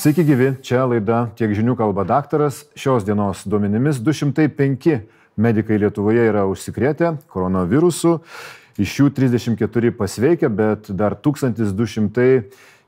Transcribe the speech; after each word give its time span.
Sveiki 0.00 0.22
gyvi, 0.24 0.46
čia 0.64 0.86
laida 0.88 1.26
Tiek 1.36 1.50
žinių 1.52 1.74
kalba 1.76 2.06
daktaras. 2.08 2.62
Šios 2.72 3.04
dienos 3.04 3.42
duomenimis 3.44 3.98
205 4.00 4.94
medikai 5.36 5.76
Lietuvoje 5.82 6.22
yra 6.24 6.46
užsikrėtę 6.48 7.10
koronavirusu, 7.28 8.14
iš 8.80 8.94
jų 8.96 9.10
34 9.18 9.90
pasveikę, 9.98 10.48
bet 10.48 10.88
dar 10.96 11.18
1200 11.20 12.24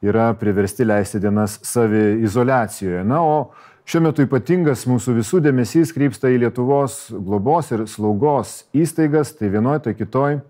yra 0.01 0.31
priversti 0.41 0.87
leisti 0.89 1.21
dienas 1.21 1.59
saviizolacijoje. 1.69 3.05
Na, 3.05 3.21
o 3.21 3.37
šiuo 3.85 4.07
metu 4.07 4.25
ypatingas 4.25 4.87
mūsų 4.89 5.19
visų 5.19 5.43
dėmesys 5.45 5.93
krypsta 5.93 6.33
į 6.33 6.41
Lietuvos 6.47 6.97
globos 7.13 7.69
ir 7.77 7.85
slaugos 7.93 8.63
įstaigas, 8.73 9.35
tai 9.37 9.53
vienoje, 9.53 9.85
tai 9.85 9.97
kitoje 10.01 10.41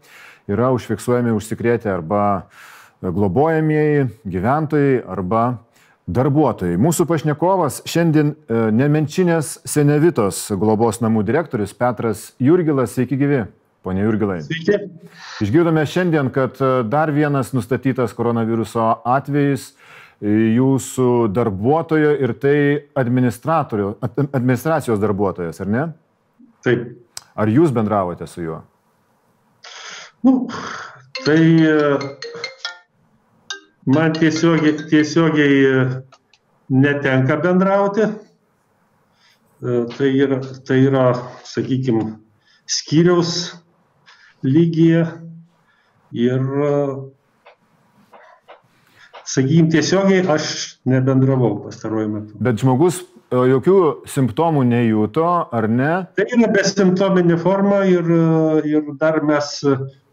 yra 0.46 0.70
užfiksuojami 0.78 1.34
užsikrėtę 1.34 1.90
arba 1.90 2.22
globojamieji 3.02 4.12
gyventojai 4.30 5.02
arba 5.10 5.44
darbuotojai. 6.10 6.78
Mūsų 6.82 7.06
pašnekovas 7.06 7.82
šiandien 7.88 8.32
e, 8.32 8.34
Nemenčinės 8.74 9.60
Senevitos 9.68 10.48
globos 10.58 10.98
namų 11.02 11.22
direktorius 11.26 11.74
Petras 11.78 12.32
Jurgilas. 12.42 12.96
Sveiki 12.96 13.18
gyvi, 13.20 13.44
ponė 13.86 14.02
Jurgilai. 14.06 14.40
Sveiki. 14.46 14.74
Išgirdome 15.46 15.84
šiandien, 15.86 16.32
kad 16.34 16.58
e, 16.58 16.72
dar 16.90 17.12
vienas 17.14 17.52
nustatytas 17.54 18.14
koronaviruso 18.18 18.88
atvejis 19.14 19.68
e, 19.70 19.72
jūsų 20.58 21.08
darbuotojo 21.34 22.16
ir 22.18 22.34
tai 22.42 22.58
administracijos 22.98 24.98
darbuotojas, 25.02 25.62
ar 25.62 25.68
ne? 25.70 25.86
Taip. 26.66 26.80
Ar 27.32 27.48
jūs 27.48 27.70
bendravote 27.72 28.26
su 28.28 28.42
juo? 28.44 28.58
Nu, 30.22 30.32
tai 31.24 31.38
man 33.86 34.12
tiesiogiai, 34.12 34.76
tiesiogiai 34.90 35.64
e, 35.64 36.02
netenka 36.68 37.36
bendrauti. 37.36 38.02
E, 39.62 39.84
tai 39.96 40.10
yra, 40.18 40.40
tai 40.66 40.82
yra 40.86 41.06
sakykime, 41.46 42.18
skyriaus 42.66 43.54
lygyje 44.42 45.06
ir, 46.12 46.42
e, 46.42 46.74
sakykime, 49.24 49.70
tiesiogiai 49.74 50.26
aš 50.30 50.52
nebendravau 50.86 51.56
pastaruoju 51.66 52.12
metu. 52.12 52.38
Bet 52.42 52.62
žmogus 52.62 53.02
jokių 53.32 53.78
simptomų 54.12 54.66
nejuto, 54.68 55.24
ar 55.56 55.66
ne? 55.70 55.92
Tai 56.18 56.26
yra 56.36 56.50
besimptominė 56.52 57.38
forma 57.40 57.80
ir, 57.88 58.10
ir 58.68 58.90
dar 59.00 59.22
mes 59.24 59.54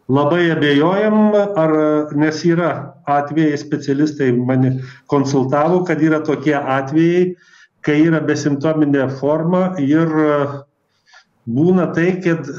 labai 0.09 0.49
abejojam 0.51 1.35
ar 1.35 1.71
nes 2.17 2.41
yra 2.45 2.71
atvejai 3.05 3.57
specialistai 3.57 4.31
mane 4.31 4.79
konsultavo 5.07 5.83
kad 5.85 6.01
yra 6.01 6.23
tokie 6.25 6.55
atvejai 6.57 7.35
kai 7.85 8.01
yra 8.07 8.19
besimptominė 8.25 9.05
forma 9.19 9.75
ir 9.79 10.09
būna 11.49 11.89
tai 11.95 12.11
kad 12.23 12.49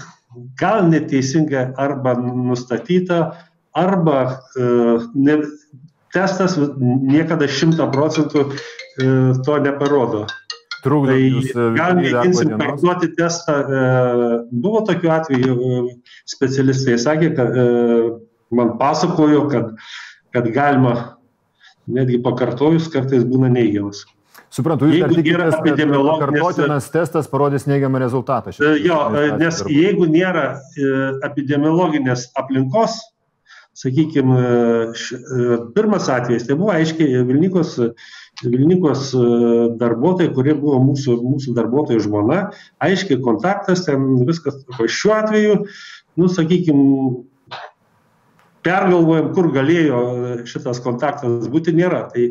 gal 0.60 0.86
neteisingai 0.88 1.72
arba 1.78 2.14
nustatyta 2.22 3.20
arba 3.74 4.18
e, 4.56 4.68
ne, 5.14 5.36
testas 6.14 6.56
niekada 6.82 7.48
šimta 7.50 7.90
procentų 7.92 8.46
e, 8.46 8.54
to 9.46 9.58
neparodo 9.62 10.26
Trukdo 10.84 11.12
tai 11.12 11.24
jūs 11.26 11.50
e, 11.52 11.64
gal 11.76 11.96
mėginsim 11.98 12.52
dienos? 12.52 12.60
parduoti 12.62 13.10
testą. 13.18 13.56
e, 13.60 13.80
Buvo 14.64 14.80
tokių 14.88 15.10
atvejų, 15.16 15.56
e, 15.56 15.82
specialistai 16.30 16.96
sakė, 17.00 17.32
kad 17.36 17.58
man 18.54 18.72
pasakojo, 18.80 19.44
kad, 19.52 19.74
kad 20.34 20.48
galima 20.54 20.94
netgi 21.90 22.20
pakartojus 22.24 22.88
kartais 22.92 23.26
būna 23.28 23.50
neigiamas. 23.52 24.04
Suprantu, 24.50 24.88
jūs 24.90 24.98
Jeigu 24.98 25.22
yra 25.30 25.46
epidemiologinės- 25.54 26.40
kartotinas 26.40 26.88
testas 26.90 27.28
parodys 27.30 27.68
neigiamą 27.70 28.00
rezultatą. 28.02 28.50
Šiandien 28.50 28.86
Jo, 28.88 28.96
nes 29.14 29.30
administracijos 29.30 29.76
jeigu 29.76 30.08
nėra 30.10 30.46
epidemiologinės 31.28 32.24
aplinkos, 32.40 32.96
sakykime, 33.78 34.40
pirmas 35.76 36.08
atvejis, 36.10 36.48
tai 36.48 36.56
buvo 36.58 36.72
aiškiai 36.74 37.22
Vilnikos, 37.28 37.76
Vilnikos 38.44 39.10
e, 39.12 39.24
darbuotojai, 39.80 40.30
kurie 40.36 40.54
buvo 40.56 40.78
mūsų, 40.84 41.16
mūsų 41.24 41.54
darbuotojų 41.58 42.04
žmona, 42.06 42.38
aiškiai 42.82 43.20
kontaktas, 43.24 43.84
ten 43.88 44.06
viskas, 44.28 44.62
šiuo 44.80 45.16
atveju, 45.18 45.58
nu, 46.20 46.28
sakykime, 46.32 46.86
pergalvojam, 48.66 49.30
kur 49.36 49.50
galėjo 49.54 50.00
šitas 50.48 50.80
kontaktas 50.84 51.46
būti, 51.52 51.72
nėra. 51.76 52.02
Tai, 52.12 52.26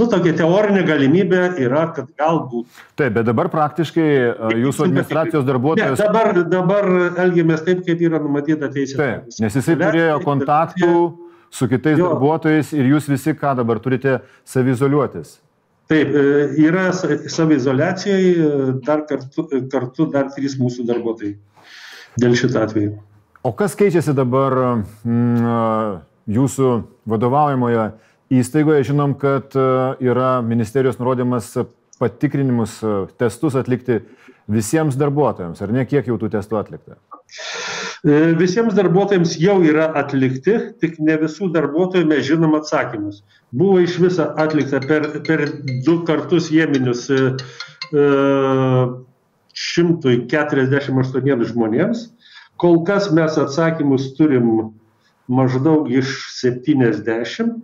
nu, 0.00 0.06
tokia 0.12 0.32
teorinė 0.38 0.84
galimybė 0.88 1.42
yra, 1.64 1.86
kad 1.96 2.08
galbūt 2.20 2.68
Taip, 2.96 3.14
bet 3.18 3.26
dabar 3.28 3.50
praktiškai 3.52 4.06
e, 4.06 4.50
jūsų 4.64 4.86
administracijos 4.88 5.44
Ne, 5.44 5.50
darbuotojas. 5.50 6.00
dabar, 6.04 6.32
dabar 6.52 6.90
elgiamės 7.26 7.64
taip, 7.66 7.84
kaip 7.86 8.04
yra 8.08 8.20
numatyta 8.24 8.68
teisės. 8.72 8.98
Taip, 9.00 9.32
nes 9.40 9.56
jisai 9.60 9.76
turėjo 9.80 10.20
kontaktų 10.24 10.92
su 11.56 11.68
kitais 11.70 11.96
Jo. 12.00 12.12
darbuotojais 12.12 12.72
ir 12.76 12.88
jūs 12.92 13.08
visi 13.08 13.32
ką 13.38 13.54
dabar 13.56 13.80
turite 13.80 14.18
savizoliuotis. 14.44 15.38
Taip, 15.86 16.08
e, 16.18 16.22
yra 16.66 16.88
sa- 16.92 17.20
savizoliacijoje 17.30 18.30
e, 18.34 18.72
dar 18.86 19.04
kartu, 19.06 19.46
kartu 19.70 20.08
dar 20.10 20.32
trys 20.34 20.56
mūsų 20.58 20.86
darbuotojai 20.88 21.36
dėl 22.18 22.34
šito 22.34 22.58
atveju. 22.64 22.96
O 23.46 23.52
kas 23.54 23.76
keičiasi 23.78 24.10
dabar 24.16 24.56
mm, 25.06 26.00
jūsų 26.34 26.70
vadovaujamoje 27.06 27.84
įstaigoje? 28.34 28.88
Žinom, 28.90 29.14
kad 29.20 29.54
e, 29.54 29.66
yra 30.10 30.40
ministerijos 30.42 30.98
nurodymas 30.98 31.52
patikrinimus, 32.02 32.80
e, 32.82 32.96
testus 33.22 33.54
atlikti 33.54 34.00
visiems 34.50 34.98
darbuotojams. 34.98 35.62
Ar 35.62 35.70
ne 35.74 35.86
kiek 35.86 36.10
jau 36.10 36.18
tų 36.18 36.32
testų 36.34 36.58
atlikta? 36.58 36.98
E, 38.04 38.34
Visiems 38.38 38.74
darbuotojams 38.76 39.36
jau 39.40 39.56
yra 39.64 39.88
atlikti, 39.98 40.56
tik 40.82 40.98
ne 41.00 41.16
visų 41.22 41.50
darbuotojų 41.54 42.06
mes 42.10 42.26
žinom 42.28 42.56
atsakymus. 42.58 43.22
Buvo 43.56 43.80
iš 43.84 43.98
viso 44.02 44.28
atlikta 44.36 44.80
per, 44.84 45.08
per 45.26 45.46
du 45.86 46.00
kartus 46.08 46.50
jėminius 46.52 47.06
e, 47.14 47.20
e, 47.92 48.06
148 49.56 51.46
žmonėms. 51.52 52.08
Kol 52.60 52.82
kas 52.88 53.10
mes 53.12 53.36
atsakymus 53.40 54.12
turim 54.16 54.72
maždaug 55.28 55.88
iš 55.92 56.18
70. 56.40 57.56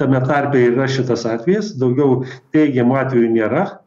Tame 0.00 0.20
tarpe 0.26 0.60
yra 0.66 0.88
šitas 0.90 1.24
atvejis, 1.28 1.74
daugiau 1.78 2.24
teigiamų 2.52 2.98
atvejų 3.04 3.32
nėra. 3.38 3.64
E, 3.68 3.80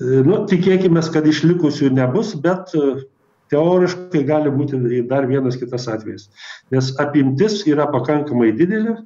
Nu, 0.00 0.40
tikėkime, 0.50 1.02
kad 1.14 1.26
išlikusių 1.30 1.92
nebus, 1.94 2.32
bet 2.42 2.72
e, 2.74 3.04
teoriškai 3.52 4.22
gali 4.28 4.52
būti 4.54 5.02
dar 5.10 5.26
vienas 5.30 5.58
kitas 5.60 5.88
atvejis. 5.90 6.28
Nes 6.74 6.92
apimtis 7.02 7.62
yra 7.70 7.86
pakankamai 7.92 8.52
didelė, 8.56 8.96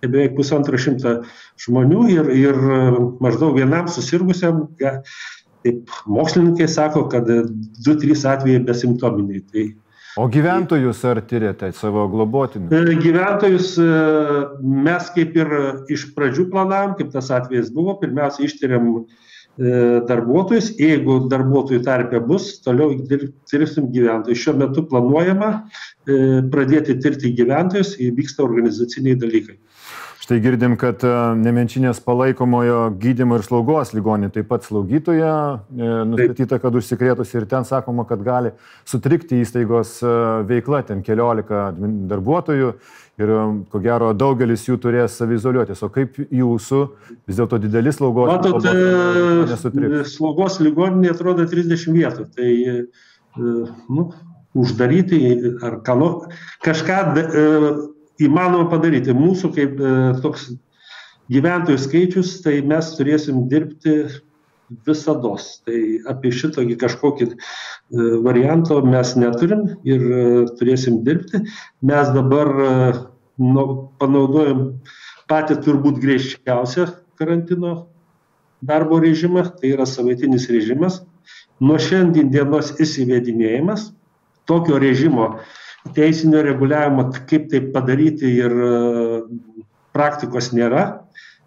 tai 0.00 0.08
beveik 0.08 0.36
pusantro 0.38 0.78
šimto 0.80 1.20
žmonių 1.60 2.06
ir, 2.14 2.32
ir 2.32 2.60
maždaug 3.20 3.58
vienam 3.58 3.90
susirgusiam, 3.90 4.66
taip, 4.80 5.94
mokslininkai 6.08 6.68
sako, 6.70 7.06
kad 7.12 7.28
2-3 7.28 8.26
atvejai 8.34 8.64
besimptominiai. 8.70 9.44
Tai 9.52 9.68
O 10.18 10.24
gyventojus 10.26 11.04
ar 11.06 11.20
tyrėte 11.22 11.68
savo 11.78 12.02
globotinius? 12.10 12.72
e, 12.74 12.96
gyventojus 12.98 13.76
e, 13.78 13.84
mes 14.58 15.10
kaip 15.14 15.36
ir 15.38 15.52
iš 15.94 16.08
pradžių 16.16 16.48
planavom, 16.50 16.96
kaip 16.98 17.12
tas 17.14 17.30
atvejis 17.30 17.70
buvo, 17.74 17.94
pirmiausia 18.00 18.48
ištiriam 18.48 18.88
e, 18.90 19.04
darbuotojus, 19.58 20.70
jeigu 20.80 21.16
darbuotojų 21.28 21.82
tarpe 21.84 22.20
bus, 22.24 22.52
toliau 22.64 22.94
tirsim 23.50 23.90
gyventojus. 23.92 24.40
Šiuo 24.40 24.54
metu 24.60 24.84
planuojama 24.88 25.50
e, 25.56 26.40
pradėti 26.52 26.96
tirti 27.02 27.34
gyventojus, 27.36 27.96
vyksta 27.98 28.46
organizaciniai 28.46 29.18
dalykai. 29.20 29.58
Štai 30.20 30.36
girdim, 30.44 30.76
kad 30.78 31.02
e, 31.02 31.10
Nemenčinės 31.42 31.98
palaikomojo 32.04 32.92
gydymo 33.02 33.34
ir 33.40 33.42
slaugos 33.42 33.90
ligonė 33.96 34.28
taip 34.30 34.46
pat 34.52 34.62
slaugytoja 34.62 35.32
e, 35.58 35.88
nustatyta, 36.06 36.60
kad 36.62 36.76
užsikrėtusi 36.78 37.40
ir 37.40 37.46
ten 37.50 37.66
sakoma, 37.66 38.04
kad 38.06 38.22
gali 38.22 38.52
sutrikti 38.86 39.40
įstaigos 39.42 39.96
e, 40.04 40.12
veikla, 40.46 40.84
ten 40.86 41.02
keliolika 41.02 41.70
darbuotojų 42.12 42.70
ir 43.20 43.32
e, 43.34 43.42
ko 43.72 43.80
gero 43.84 44.10
daugelis 44.16 44.64
jų 44.68 44.78
turės 44.82 45.18
savizoliuotis. 45.20 45.82
O 45.86 45.90
kaip 45.92 46.18
jūsų 46.24 46.80
vis 47.28 47.38
dėlto 47.38 47.60
didelis 47.62 48.00
slaugos 48.00 48.32
Matot, 48.32 48.64
ligoninė 48.64 49.44
e, 49.44 49.46
nesutriks? 49.52 50.16
slaugos 50.16 50.58
ligoninė 50.64 51.12
atrodo 51.14 51.46
30 51.50 51.94
vietų. 51.96 52.26
Tai 52.36 52.50
e, 52.72 52.78
nu, 53.36 54.08
uždaryti 54.58 55.20
ar 55.66 55.80
ką, 55.86 55.98
nu, 56.00 56.10
kažką 56.64 56.98
e, 57.20 57.46
įmanoma 58.26 58.70
padaryti. 58.72 59.14
Mūsų 59.16 59.52
kaip 59.56 59.78
e, 59.78 59.94
toks 60.24 60.50
gyventojų 61.30 61.78
skaičius, 61.78 62.40
tai 62.44 62.58
mes 62.66 62.90
turėsim 62.96 63.46
dirbti 63.50 64.00
visados. 64.86 65.60
Tai 65.66 65.78
apie 66.10 66.32
šitokį 66.34 66.76
kažkokį 66.80 67.28
e, 67.30 67.36
varianto 68.24 68.80
mes 68.86 69.14
neturim 69.18 69.66
ir 69.88 70.04
e, 70.04 70.24
turėsim 70.58 71.00
dirbti. 71.06 71.42
Mes 71.86 72.12
dabar 72.14 72.52
e, 72.54 72.70
nu, 73.40 73.64
panaudojam 74.00 74.66
patį 75.30 75.60
turbūt 75.64 76.00
griežčiausią 76.02 76.86
karantino 77.18 77.86
darbo 78.60 79.00
režimą, 79.00 79.46
tai 79.60 79.72
yra 79.74 79.86
savaitinis 79.88 80.48
režimas. 80.52 81.00
Nuo 81.60 81.78
šiandien 81.80 82.30
dienos 82.32 82.72
įsivedinėjimas 82.80 83.90
tokio 84.48 84.78
režimo 84.80 85.34
teisinio 85.96 86.42
reguliavimo, 86.44 87.08
kaip 87.28 87.48
tai 87.52 87.62
padaryti 87.72 88.32
ir 88.40 88.52
e, 88.52 88.72
praktikos 89.96 90.50
nėra. 90.56 90.84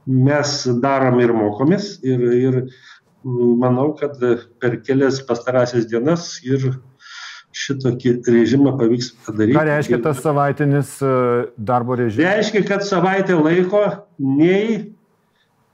Mes 0.06 0.56
darom 0.84 1.20
ir 1.24 1.32
mokomės 1.36 1.94
ir, 2.04 2.24
ir 2.36 2.58
manau, 3.24 3.94
kad 4.00 4.18
per 4.60 4.82
kelias 4.84 5.22
pastarąsias 5.28 5.88
dienas 5.88 6.42
ir 6.44 6.74
šitokį 7.54 8.14
režimą 8.28 8.74
pavyks 8.80 9.12
padaryti. 9.26 9.56
Ką 9.58 9.66
reiškia 9.70 10.00
tas 10.04 10.22
savaitinis 10.24 10.96
e, 11.06 11.14
darbo 11.58 11.98
režimas? 12.00 12.26
Reiškia, 12.26 12.64
kad 12.68 12.86
savaitę 12.88 13.38
laiko 13.38 13.84
nei, 14.20 14.80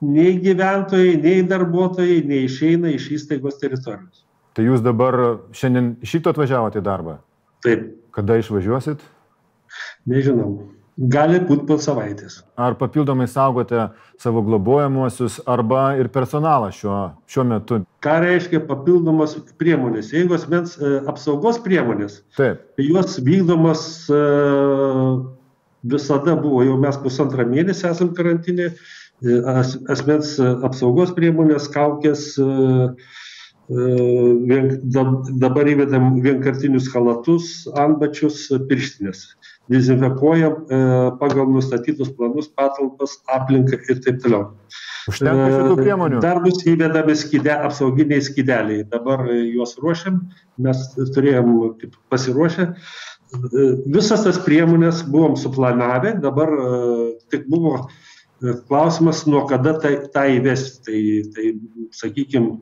nei 0.03 0.33
gyventojai, 0.43 1.15
nei 1.23 1.45
darbuotojai 1.47 2.19
neišeina 2.29 2.91
iš 2.95 3.11
įstaigos 3.19 3.61
teritorijos. 3.61 4.25
Tai 4.57 4.65
jūs 4.67 4.83
dabar 4.83 5.15
šiandien 5.55 5.93
šito 6.03 6.33
atvažiavote 6.33 6.81
į 6.81 6.85
darbą? 6.85 7.19
Taip. 7.63 7.87
Kada 8.15 8.39
išvažiuosit? 8.41 9.01
Nežinau. 10.09 10.78
Gali 10.99 11.37
būti 11.47 11.63
po 11.63 11.77
savaitės. 11.79 12.41
Ar 12.59 12.73
papildomai 12.75 13.29
saugote 13.31 13.85
savo 14.19 14.41
globojamuosius 14.43 15.37
arba 15.47 15.93
ir 15.95 16.09
personalą 16.11 16.73
šiuo, 16.75 16.97
šiuo 17.31 17.45
metu? 17.47 17.77
Ką 18.03 18.17
reiškia 18.25 18.59
papildomos 18.67 19.37
priemonės? 19.61 20.11
Jeigu 20.11 20.35
asmens 20.35 20.75
e, 20.75 20.97
apsaugos 21.07 21.61
priemonės, 21.63 22.19
Taip. 22.35 22.65
tai 22.75 22.87
jos 22.89 23.15
vykdomos 23.23 23.85
e, 24.11 24.19
visada 25.95 26.35
buvo, 26.35 26.65
jau 26.67 26.75
mes 26.83 26.99
pusantrą 26.99 27.47
mėnesį 27.47 27.87
esam 27.93 28.11
karantinė, 28.17 28.67
e, 29.23 29.39
as, 29.55 29.77
asmens 29.95 30.35
apsaugos 30.67 31.15
priemonės, 31.15 31.71
kaukės, 31.71 32.33
vien, 33.69 34.69
dabar 35.39 35.67
įvedam 35.69 36.17
vienkartinius 36.25 36.91
halatus, 36.91 37.69
antbačius, 37.77 38.49
pirštinės. 38.67 39.29
Dezinfekuojam 39.69 40.53
e, 40.65 40.77
pagal 41.19 41.51
nustatytus 41.53 42.09
planus, 42.17 42.47
patalpas, 42.57 43.19
aplinką 43.29 43.77
ir 43.89 43.99
taip 44.05 44.17
toliau. 44.23 44.47
Užtenka 45.09 45.45
šitų 45.53 45.75
priemonių. 45.77 46.21
Dar 46.23 46.41
bus 46.41 46.63
įvedami 46.65 47.15
skide, 47.17 47.53
apsauginiai 47.67 48.23
skideliai. 48.25 48.87
Dabar 48.89 49.27
juos 49.29 49.75
ruošiam, 49.81 50.23
mes 50.61 50.81
turėjom 51.15 51.53
kaip, 51.81 51.95
pasiruošę. 52.09 52.69
Visas 53.93 54.25
tas 54.25 54.41
priemonės 54.41 55.03
buvom 55.05 55.37
suplanavę, 55.37 56.15
dabar 56.23 56.49
tik 57.29 57.45
buvo 57.51 57.83
klausimas, 58.67 59.25
nuo 59.29 59.43
kada 59.49 59.75
tai, 59.81 59.93
tą 60.13 60.25
įvesti. 60.39 60.81
Tai, 60.85 60.99
tai 61.35 61.45
sakykime, 61.95 62.57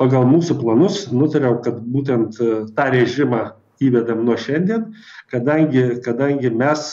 pagal 0.00 0.26
mūsų 0.30 0.58
planus 0.60 1.04
nutariau, 1.14 1.60
kad 1.64 1.78
būtent 1.94 2.38
tą 2.74 2.90
režimą 2.94 3.44
įvedam 3.80 4.24
nuo 4.26 4.36
šiandien, 4.40 4.90
kadangi, 5.32 5.84
kadangi 6.04 6.52
mes. 6.52 6.88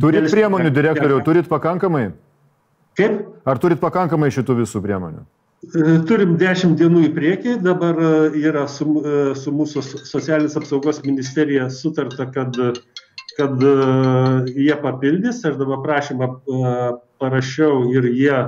Turit 0.00 0.30
priemonių, 0.30 0.70
direktoriau, 0.74 1.22
turit 1.26 1.48
pakankamai? 1.50 2.10
Kaip? 2.98 3.18
Ar 3.46 3.58
turit 3.62 3.80
pakankamai 3.82 4.30
šitų 4.34 4.62
visų 4.62 4.82
priemonių? 4.84 5.24
Turim 6.06 6.36
10 6.38 6.76
dienų 6.78 7.08
į 7.08 7.10
priekį, 7.16 7.56
dabar 7.64 7.98
yra 8.38 8.68
su, 8.70 8.86
su 9.34 9.52
mūsų 9.54 9.82
socialinės 10.06 10.54
apsaugos 10.60 11.00
ministerija 11.02 11.66
sutarta, 11.74 12.28
kad, 12.30 12.54
kad 13.34 13.64
jie 14.54 14.76
papildys, 14.84 15.42
aš 15.42 15.58
dabar 15.58 15.82
prašymą 15.82 16.30
parašiau 17.18 17.88
ir 17.90 18.06
jie 18.12 18.38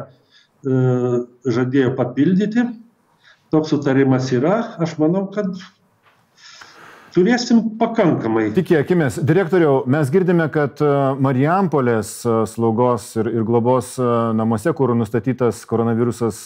žadėjo 1.59 1.97
papildyti. 1.99 2.69
Toks 3.51 3.73
sutarimas 3.75 4.31
yra, 4.31 4.55
aš 4.79 4.95
manau, 5.03 5.25
kad 5.35 5.51
turėsim 7.15 7.63
pakankamai. 7.81 8.49
Tikėkime, 8.55 9.09
direktoriau, 9.27 9.83
mes 9.91 10.11
girdime, 10.13 10.47
kad 10.53 10.81
e, 10.85 10.91
Marijampolės 11.23 12.13
e, 12.25 12.37
slaugos 12.51 13.11
ir, 13.21 13.31
ir 13.41 13.47
globos 13.49 13.93
e, 13.99 14.07
namuose, 14.37 14.73
kur 14.77 14.95
nustatytas 14.99 15.65
koronavirusas 15.71 16.45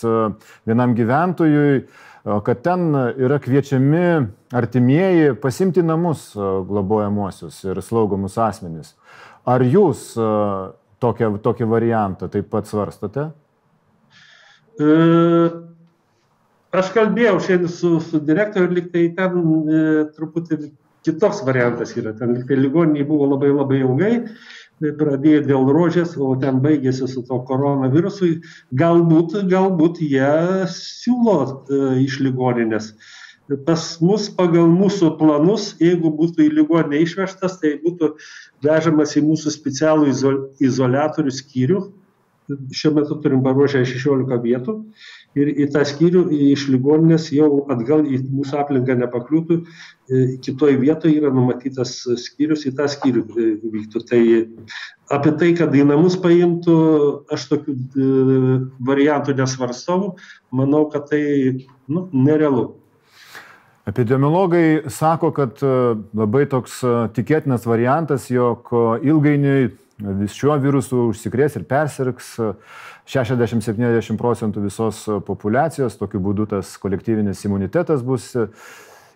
vienam 0.69 0.95
gyventojui, 0.97 1.85
kad 2.25 2.63
ten 2.65 2.95
yra 3.21 3.37
kviečiami 3.43 4.05
artimieji 4.57 5.35
pasimti 5.43 5.83
namus 5.85 6.31
globojamuosius 6.35 7.59
ir 7.67 7.83
slaugomus 7.85 8.39
asmenys. 8.41 8.95
Ar 9.45 9.61
jūs 9.61 10.07
tokią, 11.05 11.29
tokį 11.45 11.69
variantą 11.69 12.31
taip 12.33 12.49
pat 12.55 12.71
svarstote? 12.71 13.27
E 14.81 14.89
Aš 16.75 16.91
kalbėjau 16.95 17.37
šiandien 17.43 17.71
su, 17.71 17.97
su 18.03 18.19
direktoriu, 18.27 18.73
liktai 18.75 19.05
ten 19.15 19.37
e, 19.39 19.83
truputį 20.17 20.59
kitoks 21.07 21.43
variantas 21.47 21.93
yra. 21.99 22.15
Ten 22.19 22.35
liktai 22.35 22.59
ligoniniai 22.59 23.07
buvo 23.07 23.29
labai 23.35 23.53
labai 23.53 23.81
ilgai, 23.85 24.13
tai 24.83 24.95
pradėjo 24.99 25.45
dėl 25.47 25.69
rožės, 25.77 26.17
o 26.19 26.33
ten 26.41 26.59
baigėsi 26.65 27.07
su 27.11 27.23
to 27.29 27.39
koronavirusui. 27.49 28.33
Galbūt, 28.81 29.37
galbūt 29.53 30.01
jie 30.03 30.33
siūlo 30.75 31.37
e, 31.45 31.83
iš 32.07 32.19
ligoninės. 32.25 32.95
Pas 33.69 33.83
mus 34.01 34.31
pagal 34.33 34.71
mūsų 34.73 35.13
planus, 35.21 35.75
jeigu 35.77 36.11
būtų 36.17 36.47
į 36.47 36.53
ligoninę 36.59 37.03
išvežtas, 37.05 37.59
tai 37.61 37.75
būtų 37.83 38.15
vežamas 38.65 39.13
į 39.21 39.27
mūsų 39.27 39.53
specialų 39.53 40.09
izol, 40.15 40.39
izolatorių 40.65 41.35
skyrių. 41.39 41.83
Šiuo 42.45 42.93
metu 42.99 43.17
turim 43.25 43.41
paruošę 43.45 43.81
16 43.89 44.37
vietų 44.45 44.75
ir 45.41 45.51
į 45.65 45.69
tą 45.73 45.81
skyrių 45.89 46.27
iš 46.53 46.67
ligoninės 46.75 47.31
jau 47.33 47.65
atgal 47.73 48.05
į 48.05 48.21
mūsų 48.29 48.59
aplinką 48.61 48.99
nepakliūtų, 49.01 49.59
kitoj 50.45 50.77
vietoje 50.83 51.17
yra 51.23 51.33
numatytas 51.33 51.97
skyrius, 52.21 52.67
į 52.69 52.75
tą 52.77 52.89
skyrių 52.93 53.25
vyktų. 53.63 54.05
Tai 54.11 54.21
apie 55.17 55.33
tai, 55.41 55.51
kad 55.57 55.73
į 55.73 55.87
namus 55.89 56.19
paimtų, 56.21 56.79
aš 57.33 57.49
tokių 57.55 57.77
variantų 58.93 59.37
nesvarstau, 59.41 60.15
manau, 60.53 60.85
kad 60.93 61.09
tai 61.13 61.23
nu, 61.89 62.09
nerealu. 62.13 62.75
Epidemiologai 63.89 64.85
sako, 64.93 65.33
kad 65.37 65.61
labai 66.17 66.45
toks 66.49 66.79
tikėtinas 67.17 67.67
variantas, 67.69 68.31
jog 68.33 68.71
ilgainiui 69.05 69.73
vis 69.99 70.35
šiuo 70.35 70.57
virusu 70.63 71.09
užsikrės 71.11 71.59
ir 71.59 71.67
persirgs 71.69 72.35
60-70 73.11 74.19
procentų 74.19 74.65
visos 74.65 75.05
populacijos, 75.27 75.99
tokiu 76.01 76.23
būdu 76.25 76.49
tas 76.51 76.75
kolektyvinis 76.81 77.45
imunitetas 77.47 78.03
bus 78.03 78.33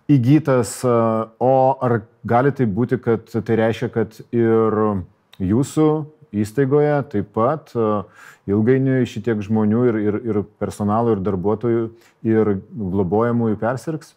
įgytas, 0.08 0.78
o 0.84 1.54
ar 1.84 2.00
gali 2.28 2.52
tai 2.52 2.68
būti, 2.68 3.00
kad 3.02 3.26
tai 3.32 3.58
reiškia, 3.60 3.90
kad 3.92 4.20
ir 4.32 4.78
jūsų 5.38 5.88
įstaigoje 6.38 6.94
taip 7.12 7.32
pat 7.36 7.72
ilgainiui 8.48 9.08
šitiek 9.08 9.40
žmonių 9.44 9.84
ir, 9.90 10.00
ir, 10.00 10.20
ir 10.30 10.40
personalo, 10.60 11.16
ir 11.16 11.24
darbuotojų, 11.24 11.84
ir 12.28 12.54
globojamųjų 12.72 13.60
persirgs? 13.60 14.14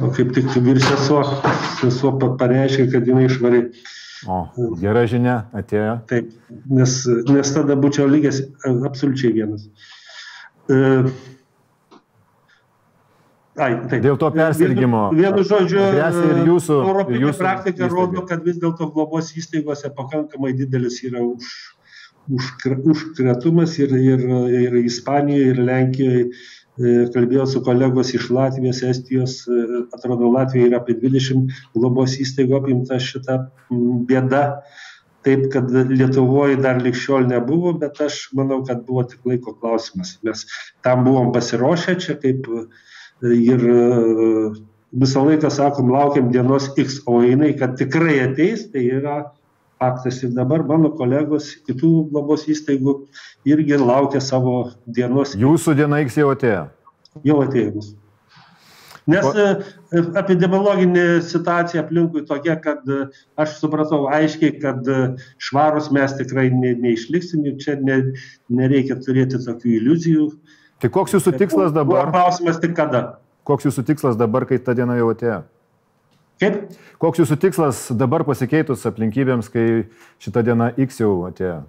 O 0.00 0.08
kaip 0.16 0.32
tik 0.32 0.48
vyr 0.64 0.80
sesuo, 0.80 1.22
sesuo 1.80 2.14
pareiškia, 2.40 2.88
kad 2.92 3.08
jinai 3.08 3.28
švari. 3.32 3.64
O, 4.28 4.44
gera 4.80 5.06
žinia 5.08 5.36
atėjo. 5.56 5.96
Taip, 6.08 6.30
nes, 6.68 6.94
nes 7.28 7.52
tada 7.56 7.76
būčiau 7.80 8.08
lygęs 8.08 8.40
absoliučiai 8.88 9.32
vienas. 9.36 9.66
E, 10.68 10.78
ai, 13.56 13.70
taip. 13.88 14.00
Dėl 14.04 14.20
to 14.20 14.30
persirgymo. 14.36 15.06
Vienu, 15.16 15.22
vienu 15.22 15.46
žodžiu, 15.52 15.84
ir 15.88 16.42
jūsų, 16.48 16.80
europinė 16.92 17.16
ir 17.20 17.26
jūsų 17.28 17.44
praktika 17.44 17.84
įstaigai. 17.84 17.96
rodo, 17.96 18.24
kad 18.28 18.44
vis 18.48 18.60
dėlto 18.60 18.90
globos 18.92 19.32
įstaigose 19.40 19.92
pakankamai 19.96 20.52
didelis 20.56 21.00
yra 21.08 21.24
už, 21.24 21.52
užkratumas 22.30 23.76
ir, 23.78 23.94
ir, 23.96 24.24
ir 24.62 24.80
Ispanijoje, 24.84 25.52
ir 25.54 25.62
Lenkijoje. 25.68 26.24
Kalbėjau 27.14 27.44
su 27.50 27.60
kolegos 27.66 28.14
iš 28.16 28.30
Latvijos, 28.32 28.78
Estijos, 28.88 29.40
atrodo, 29.92 30.30
Latvijoje 30.32 30.70
yra 30.70 30.78
apie 30.80 30.94
20 30.96 31.50
globos 31.74 32.14
įstaigų 32.22 32.56
apimta 32.56 32.96
šitą 33.02 33.36
bėdą. 34.08 34.44
Taip, 35.26 35.50
kad 35.52 35.68
Lietuvoje 35.68 36.56
dar 36.64 36.80
likščiol 36.80 37.26
nebuvo, 37.28 37.74
bet 37.82 38.00
aš 38.00 38.30
manau, 38.38 38.62
kad 38.64 38.86
buvo 38.86 39.04
tik 39.10 39.26
laiko 39.28 39.52
klausimas. 39.58 40.14
Mes 40.24 40.46
tam 40.86 41.04
buvom 41.04 41.34
pasiruošę 41.34 41.98
čia 42.00 42.16
kaip 42.22 42.48
ir 43.28 43.66
visą 45.02 45.26
laiką 45.26 45.50
sakom, 45.52 45.92
laukiam 45.92 46.30
dienos 46.32 46.70
X, 46.80 47.02
o 47.06 47.20
jinai, 47.20 47.52
kad 47.58 47.76
tikrai 47.78 48.16
ateis, 48.24 48.64
tai 48.72 48.86
yra 48.96 49.18
faktas 49.80 50.22
ir 50.22 50.34
dabar 50.36 50.62
mano 50.68 50.92
kolegos 50.92 51.54
kitų 51.68 52.10
globos 52.12 52.44
įstaigų 52.52 52.98
irgi 53.48 53.80
laukia 53.80 54.20
savo 54.20 54.70
dienos. 54.84 55.32
Jūsų 55.40 55.74
diena 55.78 56.02
X 56.04 56.20
jau 56.20 56.28
atėjo. 56.34 56.66
Jau 57.26 57.40
atėjimus. 57.46 57.94
Nes 59.10 59.26
e, 59.32 59.46
epidemiologinė 60.20 61.04
situacija 61.24 61.82
aplinkui 61.82 62.22
tokia, 62.28 62.58
kad 62.62 62.84
e, 62.84 63.06
aš 63.40 63.56
supratau 63.62 64.04
aiškiai, 64.12 64.52
kad 64.60 64.86
e, 64.86 64.98
švarus 65.40 65.88
mes 65.94 66.14
tikrai 66.18 66.50
ne, 66.52 66.74
neišliksim 66.84 67.46
ir 67.48 67.56
čia 67.62 67.78
ne, 67.80 67.98
nereikia 68.52 68.98
turėti 69.00 69.40
tokių 69.46 69.72
iliuzijų. 69.78 70.28
Tai 70.84 70.92
koks 70.92 71.16
jūsų 71.16 71.34
tikslas 71.40 71.72
dabar? 71.76 72.12
Klausimas 72.12 72.60
tik 72.60 72.76
kada. 72.76 73.02
Koks 73.48 73.66
jūsų 73.70 73.86
tikslas 73.88 74.20
dabar, 74.20 74.46
kai 74.46 74.60
ta 74.62 74.76
diena 74.76 75.00
jau 75.00 75.10
atėjo? 75.14 75.40
Kaip? 76.40 76.70
Koks 77.00 77.20
jūsų 77.20 77.36
tikslas 77.40 77.82
dabar 77.96 78.24
pasikeitus 78.24 78.86
aplinkybėms, 78.88 79.50
kai 79.52 79.66
šita 80.22 80.44
diena 80.46 80.70
X 80.80 81.02
jau 81.02 81.12
atėjo? 81.28 81.60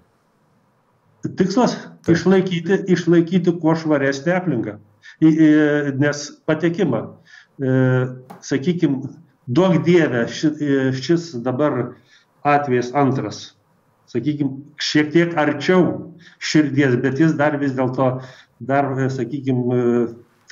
Tikslas- 1.38 1.76
išlaikyti, 2.14 2.82
išlaikyti 2.90 3.52
kuo 3.60 3.76
švaresnę 3.78 4.34
aplinką. 4.40 4.78
Nes 5.22 6.24
patekimą 6.48 7.02
E, 7.60 8.06
sakykime, 8.40 9.08
duok 9.46 9.84
Dieve, 9.84 10.26
e, 10.60 10.92
šis 10.92 11.32
dabar 11.44 11.94
atvejas 12.42 12.92
antras, 12.96 13.40
sakykime, 14.08 14.62
šiek 14.80 15.12
tiek 15.12 15.36
arčiau 15.38 15.84
širdies, 16.40 16.96
bet 17.04 17.20
jis 17.20 17.36
dar 17.36 17.58
vis 17.60 17.76
dėlto, 17.76 18.08
dar, 18.60 18.88
sakykime, 19.12 19.78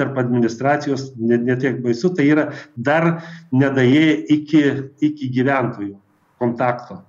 tarp 0.01 0.19
administracijos 0.23 1.11
netiek 1.21 1.77
ne 1.79 1.85
baisu, 1.85 2.11
tai 2.17 2.31
yra 2.33 2.49
dar 2.77 3.11
nedaėję 3.53 4.17
iki, 4.37 4.65
iki 5.11 5.31
gyventojų 5.37 5.95
kontakto. 6.41 7.03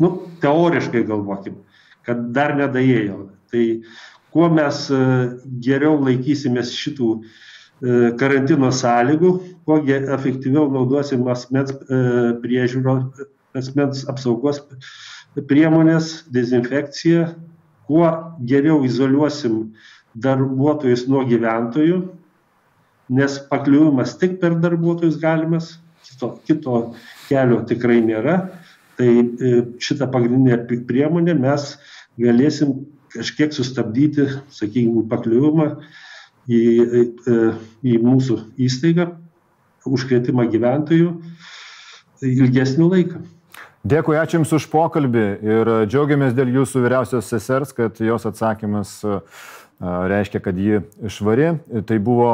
Nu, 0.00 0.14
teoriškai 0.40 1.02
galvokim, 1.04 1.58
kad 2.06 2.30
dar 2.32 2.54
nedaėjo. 2.56 3.26
Tai 3.50 3.64
kuo 4.32 4.46
mes 4.54 4.86
geriau 5.66 5.98
laikysimės 6.00 6.70
šitų 6.78 7.10
E, 7.80 8.12
karantino 8.20 8.68
sąlygų, 8.76 9.30
kuo 9.64 9.78
efektyviau 9.88 10.66
naudosim 10.72 11.24
asmens 11.32 11.72
e, 11.72 12.00
priežiūro, 12.42 12.96
asmens 13.56 14.02
apsaugos 14.12 14.60
priemonės, 15.48 16.10
dezinfekciją, 16.34 17.30
kuo 17.88 18.10
geriau 18.50 18.82
izoliuosim 18.84 19.70
darbuotojus 20.14 21.06
nuo 21.10 21.22
gyventojų, 21.28 22.00
nes 23.14 23.38
pakliuvimas 23.50 24.16
tik 24.18 24.38
per 24.42 24.56
darbuotojus 24.62 25.18
galimas, 25.22 25.74
kito, 26.06 26.34
kito 26.46 26.82
kelio 27.28 27.62
tikrai 27.68 28.00
nėra. 28.04 28.40
Tai 29.00 29.08
e, 29.08 29.52
šitą 29.80 30.10
pagrindinę 30.12 30.58
priemonę 30.88 31.34
mes 31.38 31.72
galėsim 32.20 32.74
kažkiek 33.14 33.54
sustabdyti, 33.54 34.26
sakykime, 34.54 35.06
pakliuvimą 35.10 35.70
į, 36.50 36.60
į 37.86 37.96
mūsų 38.04 38.36
įstaigą, 38.66 39.08
užkrėtimą 39.88 40.46
gyventojų 40.52 41.14
ilgesnį 42.26 42.88
laiką. 42.90 43.22
Dėkui, 43.80 44.18
ačiū 44.20 44.36
Jums 44.36 44.50
už 44.58 44.66
pokalbį 44.68 45.26
ir 45.40 45.70
džiaugiamės 45.88 46.34
dėl 46.36 46.52
Jūsų 46.58 46.82
vyriausios 46.84 47.30
sesers, 47.32 47.72
kad 47.72 47.96
jos 48.04 48.26
atsakymas 48.28 48.98
reiškia, 49.80 50.40
kad 50.44 50.58
ji 50.58 50.80
švari. 51.08 51.54
Tai 51.88 51.98
buvo 52.04 52.30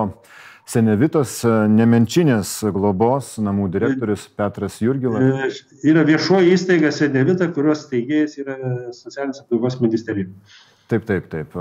Senevitos 0.67 1.39
Nemenčinės 1.71 2.59
globos 2.75 3.37
namų 3.39 3.69
direktorius 3.71 4.27
Petras 4.35 4.81
Jurgilas. 4.83 5.61
Yra 5.87 6.03
viešoji 6.07 6.57
įstaiga 6.57 6.91
Senevita, 6.95 7.47
kurios 7.55 7.85
steigėjas 7.87 8.35
yra 8.43 8.57
socialinės 8.97 9.45
apsaugos 9.45 9.79
ministerija. 9.79 10.33
Taip, 10.87 11.03
taip, 11.07 11.25
taip. 11.31 11.55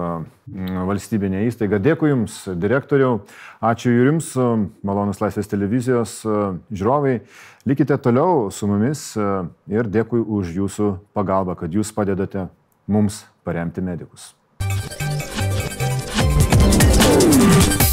Valstybinė 0.89 1.43
įstaiga. 1.47 1.79
Dėkui 1.81 2.11
Jums, 2.11 2.43
direktoriau. 2.61 3.23
Ačiū 3.57 3.89
Jums, 3.93 4.31
malonus 4.85 5.21
Laisvės 5.21 5.49
televizijos 5.49 6.19
žiūrovai. 6.69 7.19
Likite 7.65 7.97
toliau 8.01 8.51
su 8.53 8.69
mumis 8.69 9.07
ir 9.17 9.89
dėkui 9.89 10.21
už 10.21 10.53
Jūsų 10.61 10.91
pagalbą, 11.17 11.57
kad 11.61 11.73
Jūs 11.73 11.93
padedate 11.93 12.47
mums 12.85 13.23
paremti 13.45 13.81
medikus. 13.85 14.33
Música 17.05 17.84